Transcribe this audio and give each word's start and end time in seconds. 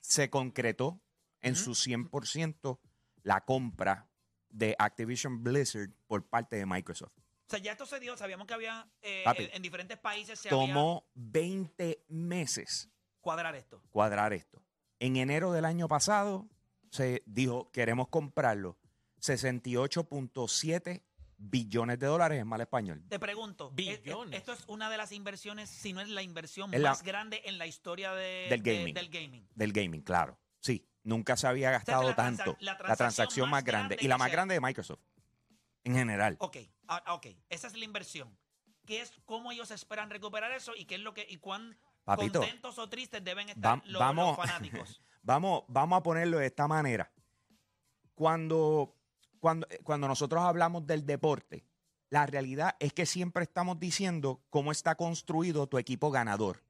se 0.00 0.28
concretó 0.28 1.00
en 1.40 1.56
su 1.56 1.70
100% 1.74 2.78
la 3.22 3.40
compra 3.42 4.06
de 4.50 4.76
Activision 4.78 5.42
Blizzard 5.42 5.88
por 6.08 6.28
parte 6.28 6.56
de 6.56 6.66
Microsoft. 6.66 7.14
O 7.50 7.52
sea, 7.52 7.58
ya 7.58 7.72
esto 7.72 7.84
se 7.84 7.98
dio, 7.98 8.16
sabíamos 8.16 8.46
que 8.46 8.54
había 8.54 8.88
eh, 9.02 9.22
Papi, 9.24 9.42
en, 9.42 9.50
en 9.54 9.62
diferentes 9.62 9.98
países 9.98 10.38
se 10.38 10.48
había 10.50 10.60
Tomó 10.72 11.04
20 11.14 12.04
meses 12.08 12.88
cuadrar 13.20 13.56
esto. 13.56 13.82
cuadrar 13.90 14.32
esto. 14.32 14.62
En 15.00 15.16
enero 15.16 15.50
del 15.50 15.64
año 15.64 15.88
pasado 15.88 16.48
se 16.92 17.24
dijo, 17.26 17.68
queremos 17.72 18.06
comprarlo. 18.06 18.78
68.7 19.20 21.02
billones 21.38 21.98
de 21.98 22.06
dólares 22.06 22.40
en 22.40 22.46
mal 22.46 22.60
español. 22.60 23.02
Te 23.08 23.18
pregunto, 23.18 23.72
¿es- 23.76 23.88
es- 23.88 24.02
Billones. 24.04 24.38
esto 24.38 24.52
es 24.52 24.62
una 24.68 24.88
de 24.88 24.96
las 24.96 25.10
inversiones, 25.10 25.68
si 25.70 25.92
no 25.92 26.00
es 26.00 26.08
la 26.08 26.22
inversión 26.22 26.72
Es 26.72 26.80
la- 26.80 26.90
más 26.90 27.02
grande 27.02 27.42
en 27.46 27.58
la 27.58 27.66
historia 27.66 28.12
de- 28.14 28.46
Del 28.48 28.62
de- 28.62 28.76
gaming. 28.78 28.94
del 28.94 29.08
gaming. 29.08 29.48
Del 29.56 29.72
gaming, 29.72 30.02
claro. 30.02 30.38
Sí, 30.60 30.86
nunca 31.02 31.36
se 31.36 31.46
había 31.48 31.68
sea, 31.70 31.78
gastado 31.78 32.10
la 32.10 32.14
tanto. 32.14 32.56
la 32.60 32.72
La 32.72 32.78
transacción 32.78 32.96
transacción 32.98 33.46
más 33.50 33.58
más 33.58 33.64
grande. 33.64 33.94
grande 33.96 34.04
Y 34.04 34.08
la 34.08 34.18
más 34.18 34.30
grande 34.30 34.54
de 34.54 34.60
Microsoft. 34.60 35.00
En 35.82 35.94
general. 35.94 36.36
Ok, 36.40 36.58
ah, 36.90 37.02
ah, 37.06 37.14
ok, 37.14 37.28
esa 37.48 37.66
es 37.68 37.76
la 37.76 37.84
inversión. 37.84 38.36
¿Qué 38.86 39.00
es 39.00 39.12
cómo 39.24 39.52
ellos 39.52 39.70
esperan 39.70 40.10
recuperar 40.10 40.52
eso 40.52 40.74
y 40.76 40.84
qué 40.84 40.96
es 40.96 41.00
lo 41.00 41.14
que 41.14 41.26
y 41.28 41.36
cuán 41.38 41.78
Papito, 42.04 42.40
contentos 42.40 42.78
o 42.78 42.88
tristes 42.88 43.22
deben 43.24 43.48
estar 43.48 43.78
Va- 43.78 43.82
los, 43.86 44.00
vamos, 44.00 44.26
los 44.28 44.36
fanáticos? 44.48 45.00
vamos, 45.22 45.64
vamos 45.68 45.98
a 45.98 46.02
ponerlo 46.02 46.38
de 46.38 46.46
esta 46.46 46.66
manera. 46.68 47.10
Cuando, 48.14 48.96
cuando, 49.38 49.66
cuando 49.84 50.08
nosotros 50.08 50.42
hablamos 50.42 50.86
del 50.86 51.06
deporte, 51.06 51.64
la 52.10 52.26
realidad 52.26 52.76
es 52.80 52.92
que 52.92 53.06
siempre 53.06 53.44
estamos 53.44 53.78
diciendo 53.78 54.42
cómo 54.50 54.72
está 54.72 54.94
construido 54.96 55.66
tu 55.68 55.78
equipo 55.78 56.10
ganador. 56.10 56.62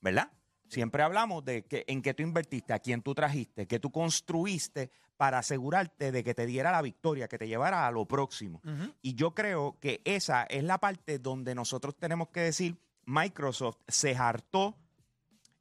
¿verdad? 0.00 0.30
Siempre 0.68 1.02
hablamos 1.02 1.44
de 1.44 1.64
que, 1.64 1.84
en 1.88 2.02
qué 2.02 2.12
tú 2.14 2.22
invertiste, 2.22 2.72
a 2.74 2.78
quién 2.78 3.00
tú 3.02 3.14
trajiste, 3.14 3.66
qué 3.66 3.78
tú 3.80 3.90
construiste 3.90 4.90
para 5.16 5.38
asegurarte 5.38 6.12
de 6.12 6.22
que 6.22 6.34
te 6.34 6.46
diera 6.46 6.70
la 6.70 6.82
victoria, 6.82 7.26
que 7.26 7.38
te 7.38 7.48
llevara 7.48 7.86
a 7.86 7.90
lo 7.90 8.06
próximo. 8.06 8.60
Y 9.02 9.14
yo 9.14 9.34
creo 9.34 9.78
que 9.80 10.00
esa 10.04 10.44
es 10.44 10.62
la 10.64 10.78
parte 10.78 11.18
donde 11.18 11.54
nosotros 11.54 11.96
tenemos 11.96 12.28
que 12.28 12.40
decir, 12.40 12.78
Microsoft 13.04 13.78
se 13.88 14.14
hartó, 14.14 14.76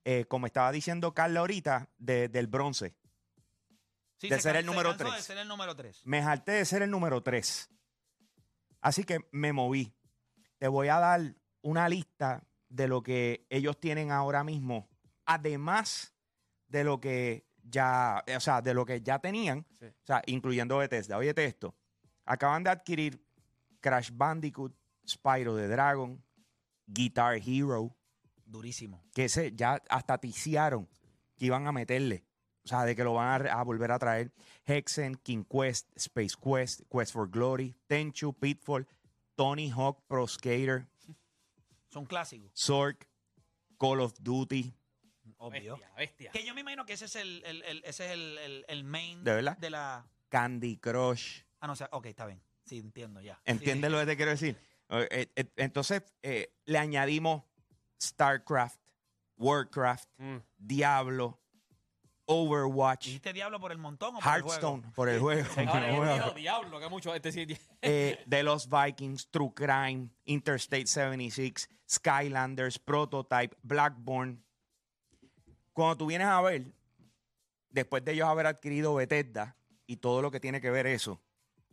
eh, 0.03 0.25
como 0.25 0.45
estaba 0.45 0.72
diciendo 0.72 1.13
Carla 1.13 1.39
ahorita, 1.39 1.89
de- 1.97 2.28
del 2.29 2.47
bronce. 2.47 2.94
Sí, 4.18 4.29
de 4.29 4.35
se 4.35 4.41
ser 4.41 4.56
el 4.57 4.63
se 4.63 4.68
número 4.68 4.89
cansó 4.89 5.03
de 5.06 5.12
tres. 5.12 5.25
ser 5.25 5.38
el 5.38 5.47
número 5.47 5.75
3. 5.75 6.01
Me 6.06 6.19
harté 6.19 6.51
de 6.53 6.66
ser 6.66 6.81
el 6.81 6.89
número 6.91 7.22
3. 7.24 7.69
Así 8.81 9.03
que 9.03 9.19
me 9.31 9.53
moví. 9.53 9.94
Te 10.57 10.68
voy 10.68 10.88
a 10.88 11.00
dar 11.00 11.35
una 11.62 11.88
lista 11.88 12.44
de 12.69 12.88
lo 12.88 13.01
que 13.03 13.45
ellos 13.50 13.79
tienen 13.79 14.12
ahora 14.12 14.44
mismo, 14.44 14.88
además 15.28 16.14
de 16.68 16.84
lo 16.84 17.00
que 17.00 17.46
ya, 17.64 18.24
o 18.36 18.40
sea, 18.40 18.62
de 18.62 18.74
lo 18.74 18.86
que 18.86 19.02
ya 19.02 19.20
tenían, 19.20 19.66
Sí. 19.80 19.86
o 19.86 20.06
sea, 20.06 20.22
incluyendo 20.26 20.78
Bethesda. 20.78 21.18
Oye, 21.18 21.34
esto. 21.36 21.76
Acaban 22.26 22.64
de 22.64 22.72
adquirir 22.72 23.22
Crash 23.80 24.10
Bandicoot, 24.12 24.74
Spyro 25.08 25.56
the 25.56 25.68
Dragon, 25.68 26.22
Guitar 26.88 27.36
Hero, 27.46 27.96
Durísimo. 28.46 29.04
que 29.14 29.26
ese 29.26 29.54
ya 29.56 29.82
hasta 29.90 30.18
ticiaron 30.18 30.88
que 31.36 31.46
iban 31.46 31.68
a 31.68 31.72
meterle. 31.72 32.26
O 32.64 32.68
sea, 32.70 32.84
de 32.84 32.96
que 32.96 33.04
lo 33.04 33.14
van 33.14 33.48
a 33.48 33.64
volver 33.64 33.92
a 33.92 34.00
traer. 34.00 34.34
Hexen, 34.66 35.16
King 35.16 35.44
Quest, 35.46 35.90
Space 35.96 36.36
Quest, 36.42 36.82
Quest 36.90 37.14
for 37.14 37.30
Glory, 37.30 37.76
Tenchu, 37.88 38.34
Pitfall, 38.34 38.86
Tony 39.36 39.70
Hawk 39.70 40.02
Pro 40.08 40.28
Skater, 40.28 40.86
Son 41.90 42.06
clásicos. 42.06 42.52
Zork, 42.54 43.08
Call 43.78 44.02
of 44.02 44.14
Duty. 44.20 44.74
Obvio. 45.38 45.75
Bestia, 45.78 45.94
bestia. 45.96 46.31
Que 46.31 46.46
yo 46.46 46.53
me 46.56 46.62
imagino 46.62 46.86
que 46.86 46.94
ese 46.94 47.06
es 47.06 47.16
el, 47.16 47.44
el- 47.46 47.64
el- 47.64 47.84
ese 47.86 48.06
es 48.06 48.12
el, 48.12 48.38
el- 48.40 48.66
el 48.68 48.84
main 48.84 49.24
¿De 49.24 49.34
verdad? 49.34 49.58
de 49.58 49.70
la. 49.70 50.06
Candy 50.30 50.78
Crush. 50.78 51.42
Ah, 51.59 51.68
no, 51.68 51.74
o 51.74 51.75
sea, 51.75 51.88
ok, 51.92 52.06
está 52.08 52.25
bien. 52.25 52.42
Sí, 52.66 52.80
entiendo 52.80 53.22
ya. 53.22 53.36
Sí, 53.36 53.42
¿Entiendes 53.46 53.92
lo 53.92 54.00
que 54.00 54.06
te 54.08 54.16
quiero 54.18 54.31
decir? 54.31 54.58
Eh, 54.90 55.08
eh, 55.12 55.28
eh, 55.36 55.46
entonces, 55.58 56.03
eh, 56.22 56.53
le 56.66 56.78
añadimos 56.78 57.44
StarCraft, 58.02 58.80
Warcraft, 59.38 60.09
Mm. 60.18 60.38
Diablo, 60.58 61.40
sí. 61.62 61.68
Overwatch, 62.25 63.06
¿Dijiste 63.06 63.31
diablo 63.31 63.59
por 63.59 63.72
el 63.72 63.78
montón 63.78 64.16
o 64.16 64.19
por 64.19 64.36
el 64.36 64.42
juego? 64.42 64.50
Hearthstone 64.50 64.92
por 64.94 65.08
el 65.09 65.19
juego. 65.19 65.48
Ahora 65.72 66.31
diablo, 66.31 66.80
que 66.80 66.90
mucho 66.90 67.16
este 67.16 67.31
sí. 67.31 67.48
eh, 67.81 68.22
The 68.28 68.44
Lost 68.44 68.69
Vikings, 68.69 69.30
True 69.30 69.54
Crime, 69.56 70.09
Interstate 70.25 70.88
76, 70.88 71.69
Skylanders, 71.90 72.80
Prototype, 72.80 73.56
Blackborn. 73.64 74.44
Cuando 75.78 75.96
tú 75.96 76.08
vienes 76.08 76.26
a 76.26 76.42
ver, 76.42 76.64
después 77.70 78.04
de 78.04 78.14
ellos 78.14 78.28
haber 78.28 78.48
adquirido 78.48 78.96
Bethesda 78.96 79.56
y 79.86 79.98
todo 79.98 80.24
lo 80.24 80.32
que 80.32 80.40
tiene 80.40 80.60
que 80.60 80.72
ver 80.72 80.88
eso, 80.88 81.22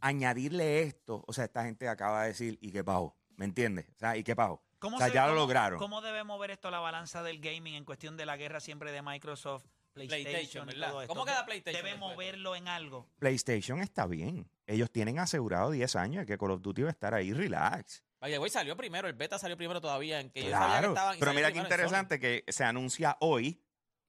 añadirle 0.02 0.82
esto, 0.82 1.24
o 1.26 1.32
sea, 1.32 1.44
esta 1.44 1.64
gente 1.64 1.88
acaba 1.88 2.20
de 2.24 2.28
decir, 2.28 2.58
¿y 2.60 2.70
qué 2.70 2.84
pago? 2.84 3.16
¿Me 3.36 3.46
entiendes? 3.46 3.88
O 3.96 3.98
sea, 3.98 4.14
¿y 4.18 4.22
qué 4.22 4.36
pago? 4.36 4.62
¿Cómo 4.78 4.96
o 4.96 4.98
sea, 4.98 5.08
se- 5.08 5.14
ya 5.14 5.26
lo 5.26 5.34
lograron. 5.34 5.78
¿Cómo 5.78 6.02
debe 6.02 6.22
mover 6.22 6.50
esto 6.50 6.70
la 6.70 6.80
balanza 6.80 7.22
del 7.22 7.40
gaming 7.40 7.76
en 7.76 7.86
cuestión 7.86 8.18
de 8.18 8.26
la 8.26 8.36
guerra 8.36 8.60
siempre 8.60 8.92
de 8.92 9.00
Microsoft, 9.00 9.64
PlayStation, 9.94 10.24
PlayStation, 10.32 10.68
y 10.68 10.72
¿verdad? 10.74 10.90
todo 10.90 11.00
esto? 11.00 11.14
¿Cómo 11.14 11.24
queda 11.24 11.46
PlayStation 11.46 11.82
¿Debe 11.82 11.96
moverlo 11.96 12.56
en 12.56 12.68
algo? 12.68 13.08
PlayStation 13.18 13.80
está 13.80 14.04
bien. 14.06 14.46
Ellos 14.66 14.90
tienen 14.90 15.18
asegurado 15.18 15.70
10 15.70 15.96
años 15.96 16.26
de 16.26 16.26
que 16.26 16.36
Call 16.36 16.50
of 16.50 16.60
Duty 16.60 16.82
va 16.82 16.88
a 16.88 16.92
estar 16.92 17.14
ahí, 17.14 17.32
relax. 17.32 18.04
Oye, 18.20 18.36
güey, 18.36 18.50
salió 18.50 18.76
primero, 18.76 19.08
el 19.08 19.14
beta 19.14 19.38
salió 19.38 19.56
primero 19.56 19.80
todavía. 19.80 20.20
En 20.20 20.28
que 20.28 20.42
yo 20.44 20.50
sabía 20.50 20.66
que 20.66 20.72
Claro, 20.72 20.88
estaban 20.88 21.16
pero 21.18 21.32
mira 21.32 21.50
qué 21.52 21.58
interesante 21.58 22.20
que 22.20 22.44
se 22.48 22.64
anuncia 22.64 23.16
hoy, 23.20 23.63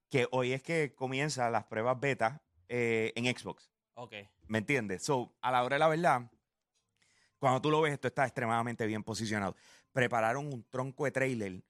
que 0.10 0.28
hoy 0.31 0.54
es 0.54 0.62
que 0.63 0.94
comienzan 0.96 1.52
las 1.52 1.66
pruebas 1.66 2.00
beta 2.00 2.42
eh, 2.69 3.12
en 3.16 3.25
Xbox. 3.36 3.69
Ok. 3.96 4.13
¿Me 4.48 4.60
entiendes? 4.60 5.04
So, 5.04 5.36
a 5.42 5.52
la 5.52 5.63
hora 5.63 5.75
de 5.75 5.80
la 5.80 5.88
verdad, 5.88 6.31
cuando 7.40 7.62
tú 7.62 7.69
lo 7.72 7.81
ves, 7.81 7.94
esto 7.94 8.07
está 8.07 8.25
extremadamente 8.25 8.86
bien 8.86 9.04
posicionado. 9.04 9.56
Prepararon 9.92 10.48
un 10.48 10.63
tronco 10.69 11.06
de 11.06 11.12
trailer. 11.12 11.63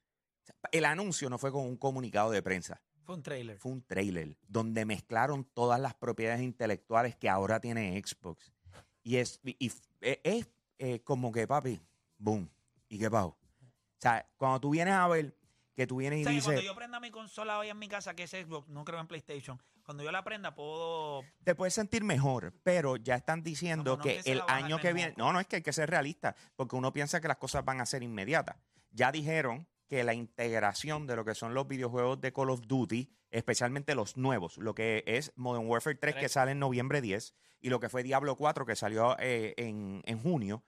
El 0.72 0.86
anuncio 0.86 1.30
no 1.30 1.38
fue 1.38 1.52
con 1.52 1.66
un 1.66 1.78
comunicado 1.78 2.32
de 2.32 2.42
prensa, 2.42 2.82
Fue 3.04 3.16
un 3.16 3.24
trailer. 3.24 3.58
fue 3.60 3.72
un 3.72 3.82
trailer 3.84 4.38
donde 4.48 4.86
mezclaron 4.86 5.44
todas 5.44 5.80
las 5.80 5.96
propiedades 5.96 6.42
intelectuales 6.42 7.16
que 7.16 7.30
ahora 7.30 7.60
tiene 7.60 8.00
Xbox. 8.04 8.52
Y 9.04 9.18
es, 9.18 9.40
y- 9.44 9.56
y 9.60 9.68
es, 10.02 10.20
es, 10.24 10.48
eh, 10.78 11.00
como 11.04 11.32
que, 11.32 11.48
papi, 11.48 11.80
boom, 12.18 12.50
¿y 12.90 13.00
qué 13.00 13.10
pasó? 13.10 13.30
O 13.30 13.38
sea, 14.00 14.28
cuando 14.38 14.60
tú 14.60 14.70
vienes 14.72 14.94
a 14.94 15.08
ver 15.08 15.36
que 15.75 15.86
tú 15.86 15.98
vienes 15.98 16.19
O 16.19 16.22
y 16.22 16.24
sea, 16.24 16.31
que 16.33 16.39
cuando 16.42 16.51
dices, 16.62 16.66
yo 16.66 16.75
prenda 16.75 17.00
mi 17.00 17.12
consola 17.12 17.60
hoy 17.60 17.69
en 17.69 17.77
mi 17.77 17.88
casa, 17.88 18.16
que 18.16 18.24
es 18.24 18.31
Xbox, 18.31 18.69
no 18.69 18.86
creo 18.86 19.00
en 19.00 19.07
PlayStation, 19.07 19.62
cuando 19.83 20.04
yo 20.04 20.12
la 20.12 20.24
prenda 20.24 20.56
puedo... 20.56 21.24
te 21.44 21.54
puedes 21.54 21.74
sentir 21.74 22.04
mejor, 22.04 22.54
pero 22.63 22.95
ya 22.95 23.16
están 23.16 23.44
diciendo 23.44 23.92
No, 23.92 23.98
no, 23.98 24.04
que 24.04 24.22
que 24.24 24.31
el 24.31 24.42
año 24.48 24.80
que 24.80 24.94
viene, 24.94 25.13
no, 25.18 25.33
no 25.33 25.39
es 25.39 25.48
que 25.48 25.57
hay 25.57 25.62
que 25.62 25.74
ser 25.74 25.89
realista, 25.89 26.36
porque 26.56 26.75
uno 26.75 26.94
piensa 26.94 27.19
que 27.22 27.27
las 27.27 27.38
cosas 27.38 27.66
van 27.66 27.81
a 27.81 27.86
ser 27.86 28.04
inmediatas. 28.04 28.56
Ya 28.92 29.12
dijeron 29.12 29.68
que 29.88 30.04
la 30.04 30.13
integración 30.13 31.06
de 31.06 31.16
lo 31.16 31.25
que 31.25 31.36
son 31.36 31.54
los 31.54 31.68
videojuegos 31.68 32.19
de 32.22 32.33
Call 32.33 32.50
of 32.50 32.62
Duty, 32.66 33.12
especialmente 33.30 33.95
los 33.95 34.18
nuevos, 34.18 34.57
lo 34.57 34.74
que 34.74 35.04
es 35.06 35.33
Modern 35.36 35.68
Warfare 35.68 35.95
3 35.95 36.16
que 36.16 36.19
Tres. 36.22 36.31
sale 36.31 36.51
en 36.51 36.60
noviembre 36.60 37.01
10 37.01 37.36
y 37.62 37.69
lo 37.69 37.80
que 37.80 37.89
fue 37.89 38.01
Diablo 38.04 38.36
4 38.38 38.66
que 38.66 38.75
salió 38.75 39.16
eh, 39.19 39.54
en, 39.57 40.01
en 40.06 40.19
junio, 40.19 40.63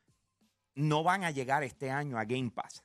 no 0.75 1.03
van 1.03 1.23
a 1.23 1.31
llegar 1.31 1.63
este 1.63 1.89
año 1.89 2.19
a 2.19 2.25
Game 2.25 2.51
Pass. 2.51 2.83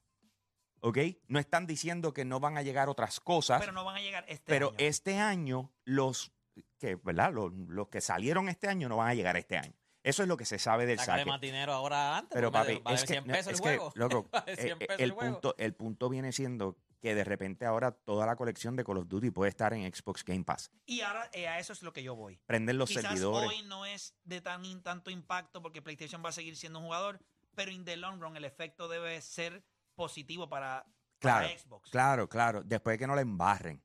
¿Ok? 0.85 0.99
No 1.29 1.39
están 1.39 1.67
diciendo 1.67 2.13
que 2.13 2.25
no 2.25 2.41
van 2.41 2.59
a 2.59 2.63
llegar 2.63 2.89
otras 2.89 3.21
cosas, 3.21 3.61
Pero 3.61 3.73
no 3.73 3.85
van 3.85 3.97
a 3.97 4.01
llegar 4.01 4.25
este 4.29 4.45
pero 4.47 4.69
año. 4.69 4.77
este 4.79 5.19
año 5.19 5.73
los 5.85 6.33
que, 6.79 6.97
¿verdad? 6.97 7.33
Los, 7.33 7.53
los 7.53 7.89
que 7.89 8.01
salieron 8.01 8.49
este 8.49 8.67
año 8.69 8.89
no 8.89 8.97
van 8.97 9.09
a 9.11 9.15
llegar 9.15 9.37
este 9.37 9.57
año. 9.57 9.75
Eso 10.03 10.23
es 10.25 10.29
lo 10.29 10.37
que 10.37 10.45
se 10.45 10.59
sabe 10.59 10.85
del 10.85 10.99
Sácale 10.99 11.21
saque. 11.21 11.31
más 11.31 11.41
dinero 11.41 11.73
ahora 11.73 12.19
antes. 12.19 12.35
Pero 12.35 12.51
papi, 12.51 12.81
vale 12.83 12.97
es 12.97 13.03
que, 13.03 13.13
100 13.13 13.25
pesos 13.25 13.39
es 13.39 13.47
el 13.47 13.55
que, 13.55 13.61
juego. 13.63 13.93
loco, 13.95 14.29
Vale 14.33 14.53
eh, 14.53 14.57
100 14.57 14.79
pesos 14.81 14.97
el, 14.99 15.11
juego. 15.13 15.33
punto, 15.35 15.55
el 15.59 15.75
punto 15.75 16.09
viene 16.09 16.33
siendo 16.33 16.77
que 17.01 17.15
de 17.15 17.23
repente 17.23 17.65
ahora 17.65 17.93
toda 17.93 18.27
la 18.27 18.35
colección 18.35 18.75
de 18.75 18.85
Call 18.85 18.99
of 18.99 19.09
Duty 19.09 19.31
puede 19.31 19.51
estar 19.51 19.73
en 19.75 19.93
Xbox 19.93 20.25
Game 20.25 20.43
Pass. 20.43 20.73
Y 20.87 21.03
ahora 21.03 21.31
eh, 21.33 21.47
a 21.47 21.61
eso 21.61 21.73
es 21.73 21.83
lo 21.83 21.93
que 21.93 22.03
yo 22.03 22.17
voy. 22.17 22.41
Prenden 22.47 22.79
los 22.79 22.89
Quizás 22.89 23.05
servidores. 23.05 23.49
hoy 23.49 23.63
no 23.63 23.87
es 23.87 24.17
de 24.25 24.41
tan 24.41 24.83
tanto 24.83 25.11
impacto 25.11 25.63
porque 25.63 25.81
PlayStation 25.83 26.25
va 26.25 26.31
a 26.31 26.33
seguir 26.33 26.57
siendo 26.57 26.81
un 26.81 26.87
jugador, 26.87 27.21
pero 27.55 27.71
in 27.71 27.85
the 27.85 27.97
long 27.97 28.21
run 28.21 28.37
el 28.37 28.45
efecto 28.45 28.89
debe 28.89 29.21
ser 29.21 29.65
positivo 29.95 30.49
para, 30.49 30.85
para 31.21 31.41
Claro, 31.41 31.59
Xbox. 31.59 31.91
Claro, 31.91 32.29
claro. 32.29 32.63
Después 32.65 32.95
de 32.95 32.99
que 32.99 33.07
no 33.07 33.15
le 33.15 33.23
embarren. 33.23 33.83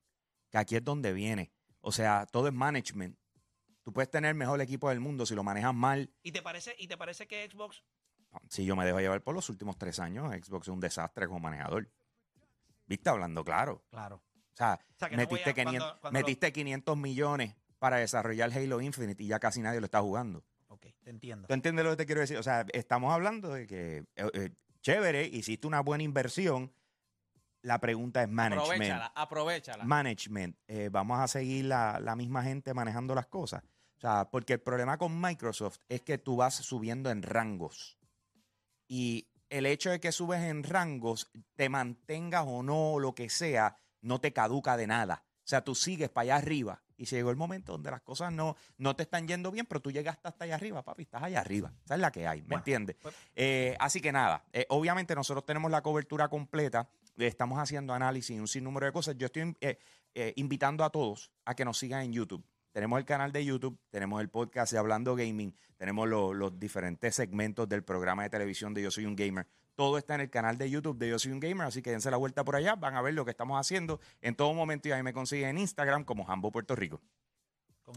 Que 0.50 0.58
aquí 0.58 0.76
es 0.76 0.84
donde 0.84 1.12
viene. 1.12 1.52
O 1.80 1.92
sea, 1.92 2.26
todo 2.26 2.48
es 2.48 2.54
management. 2.54 3.16
Tú 3.82 3.92
puedes 3.92 4.10
tener 4.10 4.30
el 4.30 4.34
mejor 4.34 4.60
equipo 4.60 4.88
del 4.88 5.00
mundo 5.00 5.24
si 5.26 5.34
lo 5.34 5.42
manejas 5.44 5.74
mal. 5.74 6.12
¿Y 6.22 6.32
te 6.32 6.42
parece 6.42 6.74
y 6.78 6.88
te 6.88 6.96
parece 6.96 7.26
que 7.26 7.48
Xbox 7.50 7.82
Si 8.48 8.64
yo 8.64 8.76
me 8.76 8.84
dejo 8.84 9.00
llevar 9.00 9.22
por 9.22 9.34
los 9.34 9.48
últimos 9.48 9.78
tres 9.78 9.98
años, 10.00 10.30
Xbox 10.34 10.66
es 10.68 10.72
un 10.72 10.80
desastre 10.80 11.26
como 11.26 11.40
manejador. 11.40 11.90
¿Viste? 12.86 13.08
Hablando 13.10 13.44
claro. 13.44 13.84
Claro. 13.90 14.16
O 14.16 14.56
sea, 14.58 14.78
O 14.94 14.98
sea, 14.98 15.08
que 15.08 15.16
no 15.16 15.24
voy 15.26 15.32
metiste, 15.38 15.50
a- 15.50 15.54
cuando- 15.54 15.70
500, 15.70 16.00
cuando 16.00 16.18
lo- 16.18 16.24
metiste 16.24 16.52
500 16.52 16.96
millones 16.96 17.54
para 17.78 17.96
desarrollar 17.98 18.50
Halo 18.52 18.80
Infinite 18.80 19.22
y 19.22 19.26
ya 19.28 19.38
casi 19.38 19.60
nadie 19.62 19.78
lo 19.80 19.84
está 19.86 20.00
jugando. 20.00 20.44
Ok, 20.68 20.86
te 21.02 21.10
entiendo. 21.10 21.46
¿Tú 21.46 21.54
entiendes 21.54 21.84
lo 21.84 21.92
que 21.92 21.96
te 21.98 22.06
quiero 22.06 22.20
decir? 22.22 22.36
O 22.38 22.42
sea, 22.42 22.66
estamos 22.72 23.12
hablando 23.12 23.50
de 23.52 23.66
que, 23.66 23.98
eh, 24.16 24.30
eh, 24.34 24.50
chévere, 24.82 25.24
hiciste 25.26 25.66
una 25.66 25.80
buena 25.80 26.04
inversión. 26.04 26.72
La 27.62 27.80
pregunta 27.80 28.22
es 28.22 28.28
management. 28.28 28.70
Aprovechala, 28.70 29.12
aprovechala. 29.14 29.84
Management. 29.84 30.56
Eh, 30.68 30.88
vamos 30.90 31.18
a 31.18 31.28
seguir 31.28 31.66
la, 31.66 31.98
la 32.00 32.14
misma 32.16 32.42
gente 32.42 32.72
manejando 32.72 33.14
las 33.14 33.26
cosas. 33.26 33.62
O 33.96 34.00
sea, 34.00 34.30
porque 34.30 34.54
el 34.54 34.60
problema 34.60 34.96
con 34.96 35.20
Microsoft 35.20 35.78
es 35.88 36.02
que 36.02 36.18
tú 36.18 36.36
vas 36.36 36.54
subiendo 36.54 37.10
en 37.10 37.22
rangos. 37.22 37.98
Y 38.86 39.28
el 39.50 39.66
hecho 39.66 39.90
de 39.90 40.00
que 40.00 40.12
subes 40.12 40.42
en 40.42 40.62
rangos, 40.62 41.30
te 41.56 41.68
mantengas 41.68 42.44
o 42.46 42.62
no, 42.62 42.98
lo 42.98 43.14
que 43.14 43.28
sea, 43.28 43.76
no 44.00 44.20
te 44.20 44.32
caduca 44.32 44.76
de 44.76 44.86
nada. 44.86 45.24
O 45.38 45.48
sea, 45.48 45.64
tú 45.64 45.74
sigues 45.74 46.10
para 46.10 46.22
allá 46.22 46.36
arriba. 46.36 46.82
Y 46.98 47.06
se 47.06 47.16
llegó 47.16 47.30
el 47.30 47.36
momento 47.36 47.72
donde 47.72 47.90
las 47.90 48.02
cosas 48.02 48.32
no, 48.32 48.56
no 48.76 48.94
te 48.96 49.04
están 49.04 49.26
yendo 49.26 49.50
bien, 49.52 49.64
pero 49.66 49.80
tú 49.80 49.90
llegaste 49.90 50.26
hasta 50.28 50.44
allá 50.44 50.56
arriba, 50.56 50.82
papi, 50.82 51.02
estás 51.04 51.22
allá 51.22 51.40
arriba. 51.40 51.72
Esa 51.84 51.94
es 51.94 52.00
la 52.00 52.10
que 52.10 52.26
hay, 52.26 52.40
¿me 52.42 52.48
Bueno, 52.48 52.58
entiendes? 52.58 52.96
pues- 53.00 53.14
Eh, 53.36 53.76
así 53.78 54.00
que 54.00 54.10
nada, 54.12 54.44
eh, 54.52 54.66
obviamente 54.68 55.14
nosotros 55.14 55.46
tenemos 55.46 55.70
la 55.70 55.80
cobertura 55.80 56.28
completa, 56.28 56.88
estamos 57.16 57.58
haciendo 57.58 57.94
análisis 57.94 58.36
y 58.36 58.40
un 58.40 58.48
sinnúmero 58.48 58.86
de 58.86 58.92
cosas. 58.92 59.16
Yo 59.16 59.26
estoy 59.26 59.56
eh, 59.60 60.32
invitando 60.36 60.84
a 60.84 60.90
todos 60.90 61.30
a 61.44 61.54
que 61.54 61.64
nos 61.64 61.78
sigan 61.78 62.02
en 62.02 62.12
YouTube. 62.12 62.44
Tenemos 62.78 63.00
el 63.00 63.04
canal 63.04 63.32
de 63.32 63.44
YouTube, 63.44 63.76
tenemos 63.90 64.20
el 64.20 64.28
podcast 64.28 64.70
de 64.72 64.78
Hablando 64.78 65.16
Gaming, 65.16 65.52
tenemos 65.76 66.08
lo- 66.08 66.32
los 66.32 66.60
diferentes 66.60 67.12
segmentos 67.16 67.68
del 67.68 67.82
programa 67.82 68.22
de 68.22 68.30
televisión 68.30 68.72
de 68.72 68.82
Yo 68.84 68.92
Soy 68.92 69.04
un 69.04 69.16
Gamer. 69.16 69.48
Todo 69.74 69.98
está 69.98 70.14
en 70.14 70.20
el 70.20 70.30
canal 70.30 70.56
de 70.58 70.70
YouTube 70.70 70.96
de 70.96 71.08
Yo 71.08 71.18
Soy 71.18 71.32
un 71.32 71.40
Gamer, 71.40 71.66
así 71.66 71.82
que 71.82 71.90
dense 71.90 72.08
la 72.08 72.18
vuelta 72.18 72.44
por 72.44 72.54
allá, 72.54 72.76
van 72.76 72.94
a 72.94 73.02
ver 73.02 73.14
lo 73.14 73.24
que 73.24 73.32
estamos 73.32 73.58
haciendo 73.58 73.98
en 74.22 74.36
todo 74.36 74.54
momento 74.54 74.86
y 74.86 74.92
ahí 74.92 75.02
me 75.02 75.12
consiguen 75.12 75.48
en 75.48 75.58
Instagram 75.58 76.04
como 76.04 76.24
Jambo 76.24 76.52
Puerto 76.52 76.76
Rico. 76.76 77.00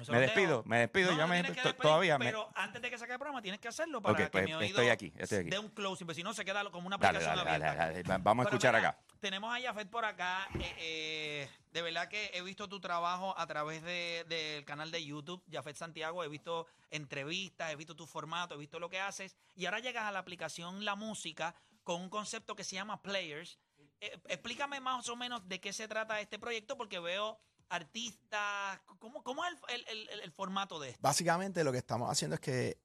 Me 0.09 0.19
despido, 0.19 0.63
me 0.65 0.79
despido, 0.79 1.11
No, 1.11 1.17
ya 1.17 1.23
no 1.25 1.27
me 1.27 1.43
despedir, 1.43 1.73
todavía 1.73 2.17
me- 2.17 2.25
Pero 2.25 2.49
antes 2.55 2.81
de 2.81 2.89
que 2.89 2.97
saque 2.97 3.11
el 3.11 3.19
programa 3.19 3.43
tienes 3.43 3.59
que 3.59 3.67
hacerlo 3.67 4.01
para 4.01 4.17
que 4.17 4.29
pues, 4.31 4.45
mi 4.45 4.53
oído 4.55 4.65
estoy 4.79 4.87
aquí, 4.89 5.13
estoy 5.15 5.37
aquí. 5.41 5.49
dé 5.51 5.59
un 5.59 5.69
closing, 5.69 6.07
porque 6.07 6.15
si 6.15 6.23
no 6.23 6.33
se 6.33 6.43
queda 6.43 6.63
como 6.71 6.87
una 6.87 6.95
aplicación 6.95 7.35
dale, 7.35 7.43
dale, 7.43 7.65
abierta. 7.67 8.09
dale. 8.13 8.23
Vamos 8.23 8.47
a 8.47 8.49
escuchar 8.49 8.75
acá. 8.75 8.97
Tenemos 9.21 9.55
a 9.55 9.61
Jafet 9.61 9.87
por 9.87 10.03
acá. 10.03 10.47
eh, 10.55 10.75
eh, 10.79 11.49
de 11.71 11.81
verdad 11.83 12.09
que 12.09 12.31
he 12.33 12.41
visto 12.41 12.67
tu 12.67 12.79
trabajo 12.81 13.37
a 13.37 13.45
través 13.45 13.83
de- 13.83 14.25
del 14.27 14.65
canal 14.65 14.89
de 14.89 15.05
YouTube, 15.05 15.43
Jafet 15.49 15.75
Santiago. 15.77 16.23
He 16.23 16.27
visto 16.27 16.65
entrevistas, 16.89 17.71
he 17.71 17.75
visto 17.75 17.95
tu 17.95 18.07
formato, 18.07 18.55
he 18.55 18.57
visto 18.57 18.79
lo 18.79 18.89
que 18.89 18.99
haces. 18.99 19.35
Y 19.55 19.65
ahora 19.67 19.79
llegas 19.79 20.05
a 20.05 20.11
la 20.11 20.19
aplicación 20.19 20.83
La 20.83 20.95
Música 20.95 21.53
con 21.83 22.01
un 22.01 22.09
concepto 22.09 22.55
que 22.55 22.63
se 22.63 22.75
llama 22.75 23.01
Players. 23.03 23.59
Eh, 23.99 24.19
explícame 24.27 24.79
más 24.79 25.07
o 25.07 25.15
menos 25.15 25.47
de 25.47 25.61
qué 25.61 25.71
se 25.71 25.87
trata 25.87 26.19
este 26.19 26.39
proyecto, 26.39 26.75
porque 26.75 26.99
veo 26.99 27.39
artistas. 27.69 28.81
¿Cómo, 28.97 29.45
es 29.45 29.53
el, 30.23 30.31
formato 30.31 30.79
de 30.79 30.89
esto? 30.89 30.99
Básicamente 31.01 31.63
lo 31.63 31.71
que 31.71 31.77
estamos 31.77 32.09
haciendo 32.09 32.35
es 32.35 32.41
que 32.41 32.77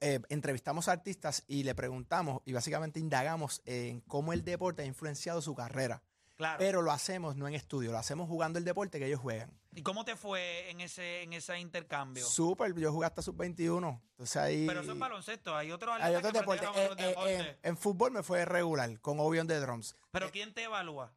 eh, 0.00 0.20
entrevistamos 0.28 0.88
a 0.88 0.92
artistas 0.92 1.44
y 1.46 1.62
le 1.64 1.74
preguntamos 1.74 2.42
y 2.44 2.52
básicamente 2.52 3.00
indagamos 3.00 3.62
en 3.64 4.00
cómo 4.02 4.32
el 4.32 4.44
deporte 4.44 4.82
ha 4.82 4.86
influenciado 4.86 5.40
su 5.42 5.54
carrera. 5.54 6.02
Claro. 6.36 6.58
Pero 6.58 6.82
lo 6.82 6.92
hacemos 6.92 7.34
no 7.34 7.48
en 7.48 7.54
estudio, 7.54 7.90
lo 7.90 7.98
hacemos 7.98 8.28
jugando 8.28 8.60
el 8.60 8.64
deporte 8.64 9.00
que 9.00 9.06
ellos 9.06 9.18
juegan. 9.20 9.50
¿Y 9.74 9.82
cómo 9.82 10.04
te 10.04 10.14
fue 10.14 10.70
en 10.70 10.80
ese, 10.80 11.22
en 11.22 11.32
ese 11.32 11.58
intercambio? 11.58 12.24
Súper, 12.24 12.72
yo 12.78 12.92
jugué 12.92 13.06
hasta 13.06 13.22
sub-21. 13.22 14.00
Entonces 14.10 14.36
ahí... 14.36 14.66
Pero 14.66 14.80
eso 14.82 14.92
es 14.92 14.98
baloncesto, 14.98 15.56
hay 15.56 15.72
otros 15.72 15.96
Hay 16.00 16.14
otros 16.14 16.32
deportes. 16.32 16.68
Eh, 16.76 16.90
eh, 16.98 17.06
deportes. 17.08 17.40
en- 17.40 17.56
en 17.62 17.76
fútbol 17.76 18.12
me 18.12 18.22
fue 18.22 18.44
regular, 18.44 19.00
con 19.00 19.18
Obion 19.18 19.48
de 19.48 19.58
Drums. 19.58 19.96
Pero 20.12 20.30
¿quién 20.30 20.54
te 20.54 20.62
evalúa? 20.62 21.12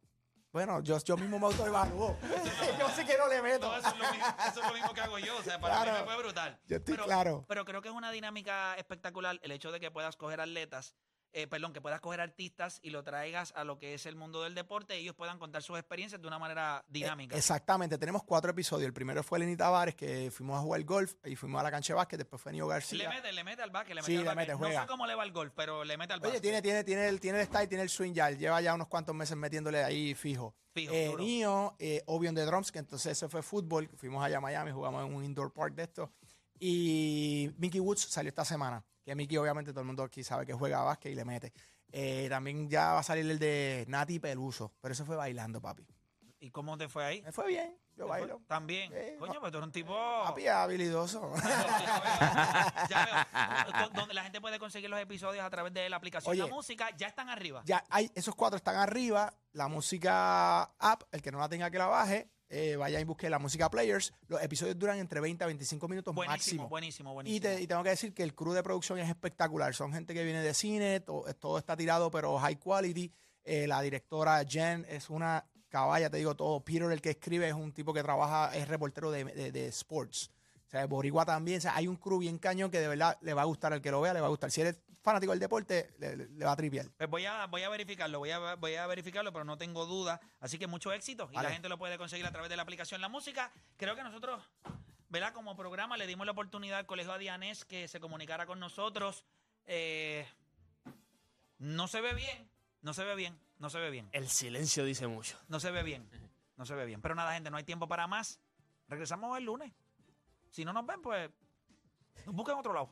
Bueno, 0.52 0.80
yo, 0.82 0.98
yo 1.02 1.16
mismo 1.16 1.38
me 1.38 1.46
autoevalúo. 1.46 2.16
yo 2.78 2.88
sí 2.94 3.04
que 3.06 3.16
no 3.16 3.26
le 3.26 3.40
meto. 3.40 3.68
No, 3.68 3.78
eso 3.78 3.88
es, 3.88 3.98
lo 3.98 4.10
mismo, 4.12 4.26
eso 4.46 4.60
es 4.60 4.66
lo 4.68 4.74
mismo 4.74 4.92
que 4.92 5.00
hago 5.00 5.18
yo, 5.18 5.38
o 5.38 5.42
sea, 5.42 5.58
para 5.58 5.76
mí 5.78 5.82
Claro. 5.84 5.98
me 5.98 6.04
fue 6.04 6.22
brutal. 6.22 6.60
Yo 6.66 6.76
estoy 6.76 6.94
pero, 6.94 7.04
claro. 7.06 7.44
Pero 7.48 7.64
creo 7.64 7.80
que 7.80 7.88
es 7.88 7.94
una 7.94 8.10
dinámica 8.10 8.74
espectacular 8.76 9.38
el 9.42 9.50
hecho 9.50 9.72
de 9.72 9.80
que 9.80 9.90
puedas 9.90 10.16
coger 10.16 10.42
atletas, 10.42 10.94
eh, 11.32 11.46
perdón, 11.46 11.72
que 11.72 11.80
puedas 11.80 12.00
coger 12.00 12.20
artistas 12.20 12.78
y 12.82 12.90
lo 12.90 13.02
traigas 13.02 13.52
a 13.56 13.64
lo 13.64 13.78
que 13.78 13.94
es 13.94 14.06
el 14.06 14.16
mundo 14.16 14.42
del 14.42 14.54
deporte 14.54 14.98
y 14.98 15.02
ellos 15.02 15.14
puedan 15.14 15.38
contar 15.38 15.62
sus 15.62 15.78
experiencias 15.78 16.20
de 16.20 16.28
una 16.28 16.38
manera 16.38 16.84
dinámica. 16.88 17.34
Eh, 17.34 17.38
Exactamente, 17.38 17.96
tenemos 17.98 18.22
cuatro 18.24 18.50
episodios. 18.50 18.86
El 18.86 18.92
primero 18.92 19.22
fue 19.22 19.38
Lenny 19.38 19.56
Tavares, 19.56 19.94
que 19.94 20.30
fuimos 20.30 20.58
a 20.58 20.60
jugar 20.62 20.82
golf 20.84 21.14
y 21.24 21.34
fuimos 21.36 21.60
a 21.60 21.62
la 21.64 21.70
cancha 21.70 21.92
de 21.92 21.96
básquet. 21.96 22.18
Después 22.18 22.40
fue 22.42 22.52
Nio 22.52 22.66
le 22.66 22.74
García. 22.74 23.08
mete, 23.08 23.32
le 23.32 23.44
mete 23.44 23.62
al 23.62 23.70
básquet, 23.70 23.94
le 23.94 24.02
mete 24.02 24.12
Sí, 24.12 24.18
al 24.18 24.24
le 24.24 24.34
mete, 24.34 24.52
No 24.52 24.58
juega. 24.58 24.80
sé 24.82 24.86
cómo 24.86 25.06
le 25.06 25.14
va 25.14 25.24
el 25.24 25.32
golf, 25.32 25.52
pero 25.56 25.84
le 25.84 25.96
mete 25.96 26.12
al 26.12 26.20
básquet. 26.20 26.32
Oye, 26.34 26.40
tiene, 26.40 26.62
tiene, 26.62 26.84
tiene, 26.84 27.08
el, 27.08 27.20
tiene 27.20 27.40
el 27.40 27.46
style, 27.46 27.68
tiene 27.68 27.82
el 27.84 27.90
swing 27.90 28.12
ya. 28.12 28.30
Lleva 28.30 28.60
ya 28.60 28.74
unos 28.74 28.88
cuantos 28.88 29.14
meses 29.14 29.36
metiéndole 29.36 29.82
ahí 29.82 30.14
fijo. 30.14 30.54
Fijo, 30.74 30.92
eh. 30.94 31.14
Nio, 31.18 31.76
eh, 31.78 32.02
Obion 32.06 32.34
de 32.34 32.44
Drums, 32.46 32.72
que 32.72 32.78
entonces 32.78 33.12
ese 33.12 33.28
fue 33.28 33.42
fútbol. 33.42 33.90
Fuimos 33.96 34.24
allá 34.24 34.38
a 34.38 34.40
Miami, 34.40 34.70
jugamos 34.70 35.06
en 35.06 35.14
un 35.14 35.24
indoor 35.24 35.52
park 35.52 35.74
de 35.74 35.82
esto. 35.84 36.10
Y 36.64 37.50
Mickey 37.58 37.80
Woods 37.80 38.02
salió 38.02 38.28
esta 38.28 38.44
semana. 38.44 38.84
Que 39.04 39.16
Mickey, 39.16 39.36
obviamente, 39.36 39.72
todo 39.72 39.80
el 39.80 39.86
mundo 39.88 40.04
aquí 40.04 40.22
sabe 40.22 40.46
que 40.46 40.52
juega 40.52 40.78
a 40.78 40.84
básquet 40.84 41.10
y 41.10 41.16
le 41.16 41.24
mete. 41.24 41.52
Eh, 41.90 42.28
también 42.30 42.70
ya 42.70 42.92
va 42.92 43.00
a 43.00 43.02
salir 43.02 43.28
el 43.28 43.36
de 43.40 43.84
Nati 43.88 44.20
Peluso, 44.20 44.72
pero 44.80 44.92
eso 44.92 45.04
fue 45.04 45.16
bailando, 45.16 45.60
papi. 45.60 45.84
¿Y 46.38 46.50
cómo 46.52 46.78
te 46.78 46.88
fue 46.88 47.04
ahí? 47.04 47.22
Me 47.22 47.32
fue 47.32 47.48
bien, 47.48 47.76
yo 47.96 48.06
bailo. 48.06 48.40
También. 48.46 48.92
Sí, 48.92 49.16
Coño, 49.18 49.34
no. 49.34 49.40
pero 49.40 49.50
tú 49.50 49.58
eres 49.58 49.66
un 49.66 49.72
tipo... 49.72 49.92
Papi 50.24 50.46
habilidoso. 50.46 51.32
ya 52.88 53.26
veo. 53.66 53.90
Donde 53.92 54.14
la 54.14 54.22
gente 54.22 54.40
puede 54.40 54.60
conseguir 54.60 54.88
los 54.88 55.00
episodios 55.00 55.44
a 55.44 55.50
través 55.50 55.74
de 55.74 55.90
la 55.90 55.96
aplicación 55.96 56.30
Oye. 56.30 56.42
La 56.42 56.46
Música, 56.46 56.90
ya 56.96 57.08
están 57.08 57.28
arriba. 57.28 57.62
ya 57.64 57.84
hay, 57.90 58.08
esos 58.14 58.36
cuatro 58.36 58.56
están 58.56 58.76
arriba. 58.76 59.34
La 59.52 59.66
música 59.66 60.62
app, 60.62 61.02
el 61.10 61.22
que 61.22 61.32
no 61.32 61.38
la 61.38 61.48
tenga 61.48 61.70
que 61.72 61.78
la 61.78 61.86
baje, 61.86 62.30
eh, 62.54 62.76
vaya 62.76 63.00
y 63.00 63.04
busque 63.04 63.30
la 63.30 63.38
música 63.38 63.70
players. 63.70 64.12
Los 64.28 64.42
episodios 64.42 64.78
duran 64.78 64.98
entre 64.98 65.20
20 65.20 65.42
a 65.42 65.46
25 65.46 65.88
minutos 65.88 66.14
Buenísimo, 66.14 66.34
máximo. 66.64 66.68
buenísimo, 66.68 67.14
buenísimo. 67.14 67.36
Y, 67.36 67.40
te- 67.40 67.62
y 67.62 67.66
tengo 67.66 67.82
que 67.82 67.88
decir 67.90 68.12
que 68.12 68.22
el 68.22 68.34
crew 68.34 68.52
de 68.52 68.62
producción 68.62 68.98
es 68.98 69.08
espectacular. 69.08 69.74
Son 69.74 69.92
gente 69.92 70.12
que 70.14 70.22
viene 70.22 70.42
de 70.42 70.52
cine, 70.54 71.00
to- 71.00 71.24
todo, 71.40 71.56
está 71.58 71.76
tirado, 71.76 72.10
pero 72.10 72.38
high 72.38 72.56
quality. 72.58 73.10
Eh, 73.44 73.66
la 73.66 73.80
directora 73.80 74.44
Jen 74.46 74.84
es 74.88 75.08
una 75.10 75.44
caballa, 75.68 76.10
te 76.10 76.18
digo 76.18 76.36
todo. 76.36 76.60
Peter, 76.62 76.92
el 76.92 77.00
que 77.00 77.10
escribe, 77.10 77.48
es 77.48 77.54
un 77.54 77.72
tipo 77.72 77.94
que 77.94 78.02
trabaja, 78.02 78.54
es 78.54 78.68
reportero 78.68 79.10
de, 79.10 79.24
de- 79.24 79.50
de 79.50 79.66
sports. 79.68 80.30
O 80.66 80.70
sea, 80.72 80.86
Boricua 80.86 81.24
también. 81.24 81.58
O 81.58 81.60
sea, 81.62 81.74
hay 81.74 81.86
un 81.88 81.96
crew 81.96 82.18
bien 82.18 82.38
cañón 82.38 82.70
que 82.70 82.80
de 82.80 82.88
verdad 82.88 83.18
le 83.22 83.34
va 83.34 83.42
a 83.42 83.46
gustar 83.46 83.72
al 83.72 83.80
que 83.82 83.90
lo 83.90 84.00
vea, 84.02 84.12
le 84.14 84.20
va 84.20 84.26
a 84.26 84.30
gustar. 84.30 84.50
Si 84.50 84.60
eres 84.60 84.78
fanático 85.02 85.32
del 85.32 85.40
deporte, 85.40 85.94
le, 85.98 86.44
va 86.44 86.52
a 86.52 86.56
tripear. 86.56 86.86
Pues 86.96 87.10
voy 87.10 87.26
a, 87.26 87.46
voy 87.46 87.62
a 87.62 87.68
verificarlo, 87.68 88.20
voy 88.20 88.30
a, 88.30 88.54
voy 88.54 88.74
a 88.74 88.86
verificarlo, 88.86 89.32
pero 89.32 89.44
no 89.44 89.58
tengo 89.58 89.84
duda. 89.86 90.20
Así 90.40 90.58
que 90.58 90.66
mucho 90.66 90.92
éxito 90.92 91.28
y 91.32 91.34
la 91.34 91.50
gente 91.50 91.68
lo 91.68 91.78
puede 91.78 91.98
conseguir 91.98 92.24
a 92.26 92.32
través 92.32 92.48
de 92.48 92.56
la 92.56 92.62
aplicación 92.62 93.00
La 93.00 93.08
Música. 93.08 93.52
Creo 93.76 93.96
que 93.96 94.02
nosotros, 94.02 94.42
¿verdad? 95.08 95.32
Como 95.32 95.56
programa 95.56 95.96
le 95.96 96.06
dimos 96.06 96.24
la 96.26 96.32
oportunidad 96.32 96.78
al 96.78 96.86
Colegio 96.86 97.12
Adianés 97.12 97.64
que 97.64 97.88
se 97.88 98.00
comunicara 98.00 98.46
con 98.46 98.60
nosotros. 98.60 99.24
Eh, 99.66 100.26
no 101.58 101.88
se 101.88 102.00
ve 102.00 102.14
bien, 102.14 102.48
no 102.80 102.94
se 102.94 103.04
ve 103.04 103.14
bien, 103.14 103.38
no 103.58 103.70
se 103.70 103.78
ve 103.78 103.90
bien. 103.90 104.08
El 104.12 104.28
silencio 104.28 104.84
dice 104.84 105.06
mucho. 105.06 105.38
No 105.48 105.60
se 105.60 105.70
ve 105.70 105.82
bien. 105.82 106.08
No 106.56 106.66
se 106.66 106.74
ve 106.74 106.86
bien. 106.86 107.00
Pero 107.00 107.14
nada, 107.14 107.34
gente, 107.34 107.50
no 107.50 107.56
hay 107.56 107.64
tiempo 107.64 107.88
para 107.88 108.06
más. 108.06 108.40
Regresamos 108.88 109.36
el 109.38 109.44
lunes. 109.44 109.72
Si 110.50 110.64
no 110.64 110.72
nos 110.72 110.86
ven, 110.86 111.00
pues 111.00 111.30
nos 112.26 112.34
buscan 112.34 112.56
otro 112.56 112.72
lado. 112.72 112.90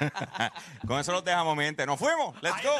Con 0.86 0.98
eso 0.98 1.12
los 1.12 1.24
dejamos, 1.24 1.56
mi 1.56 1.64
gente. 1.64 1.86
¡Nos 1.86 1.98
fuimos! 1.98 2.40
¡Let's 2.42 2.62
go! 2.62 2.70